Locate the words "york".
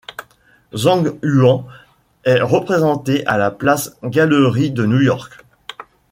4.99-5.45